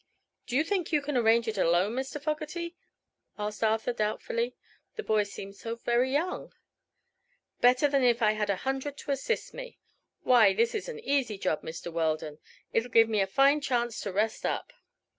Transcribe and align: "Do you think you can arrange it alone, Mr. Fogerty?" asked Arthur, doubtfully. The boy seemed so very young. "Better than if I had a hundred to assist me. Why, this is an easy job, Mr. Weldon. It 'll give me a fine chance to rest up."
"Do 0.47 0.55
you 0.55 0.63
think 0.63 0.91
you 0.91 0.99
can 0.99 1.15
arrange 1.15 1.47
it 1.47 1.59
alone, 1.59 1.91
Mr. 1.93 2.19
Fogerty?" 2.19 2.75
asked 3.37 3.63
Arthur, 3.63 3.93
doubtfully. 3.93 4.55
The 4.95 5.03
boy 5.03 5.21
seemed 5.25 5.55
so 5.57 5.75
very 5.75 6.11
young. 6.11 6.53
"Better 7.59 7.87
than 7.87 8.01
if 8.03 8.19
I 8.19 8.31
had 8.31 8.49
a 8.49 8.55
hundred 8.65 8.97
to 8.97 9.11
assist 9.11 9.53
me. 9.53 9.77
Why, 10.23 10.53
this 10.55 10.73
is 10.73 10.89
an 10.89 10.99
easy 11.01 11.37
job, 11.37 11.61
Mr. 11.61 11.93
Weldon. 11.93 12.39
It 12.73 12.83
'll 12.83 12.89
give 12.89 13.09
me 13.09 13.21
a 13.21 13.27
fine 13.27 13.61
chance 13.61 14.01
to 14.01 14.11
rest 14.11 14.43
up." 14.43 14.73